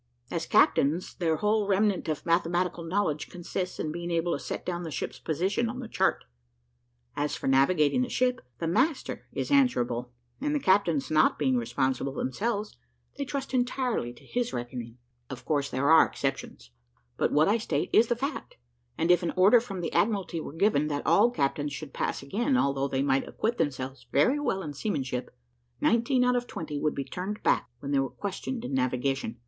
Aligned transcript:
As 0.31 0.47
captains, 0.47 1.13
their 1.13 1.35
whole 1.35 1.67
remnant 1.67 2.07
of 2.09 2.25
mathematical 2.25 2.83
knowledge 2.83 3.29
consists 3.29 3.79
in 3.79 3.91
being 3.91 4.09
able 4.09 4.31
to 4.33 4.43
set 4.43 4.65
down 4.65 4.81
the 4.81 4.89
ship's 4.89 5.19
position 5.19 5.69
on 5.69 5.77
the 5.77 5.87
chart. 5.87 6.23
As 7.15 7.35
for 7.35 7.45
navigating 7.45 8.01
the 8.01 8.09
ship, 8.09 8.41
the 8.57 8.65
master 8.65 9.27
is 9.31 9.51
answerable; 9.51 10.11
and 10.41 10.55
the 10.55 10.59
captains 10.59 11.11
not 11.11 11.37
being 11.37 11.55
responsible 11.55 12.13
themselves, 12.15 12.77
they 13.19 13.25
trust 13.25 13.53
entirely 13.53 14.11
to 14.13 14.23
his 14.25 14.53
reckoning. 14.53 14.97
Of 15.29 15.45
course 15.45 15.69
there 15.69 15.91
are 15.91 16.07
exceptions, 16.07 16.71
but 17.15 17.31
what 17.31 17.47
I 17.47 17.59
state 17.59 17.91
is 17.93 18.07
the 18.07 18.15
fact; 18.15 18.57
and 18.97 19.11
if 19.11 19.21
an 19.21 19.33
order 19.37 19.61
from 19.61 19.81
the 19.81 19.93
Admiralty 19.93 20.39
were 20.41 20.53
given, 20.53 20.87
that 20.87 21.05
all 21.05 21.29
captains 21.29 21.73
should 21.73 21.93
pass 21.93 22.23
again, 22.23 22.57
although 22.57 22.87
they 22.87 23.03
might 23.03 23.27
acquit 23.27 23.59
themselves 23.59 24.07
very 24.11 24.39
well 24.39 24.63
in 24.63 24.73
seamanship, 24.73 25.29
nineteen 25.79 26.23
out 26.23 26.35
of 26.35 26.47
twenty 26.47 26.79
would 26.79 26.95
be 26.95 27.05
turned 27.05 27.43
back 27.43 27.69
when 27.81 27.91
they 27.91 27.99
were 27.99 28.09
questioned 28.09 28.65
in 28.65 28.73
navigation. 28.73 29.37